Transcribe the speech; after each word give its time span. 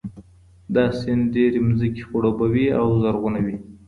دا 0.73 0.83
سیند 0.99 1.23
ډېري 1.35 1.59
ځمکي 1.77 2.03
خړوبوي 2.09 2.65
او 2.79 2.87
زرغونوي. 3.01 3.55